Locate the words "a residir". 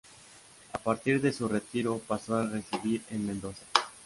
2.35-3.03